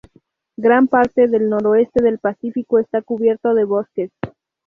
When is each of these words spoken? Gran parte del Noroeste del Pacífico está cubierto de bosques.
Gran 0.57 0.87
parte 0.87 1.27
del 1.27 1.47
Noroeste 1.47 2.01
del 2.03 2.17
Pacífico 2.17 2.79
está 2.79 3.03
cubierto 3.03 3.53
de 3.53 3.65
bosques. 3.65 4.09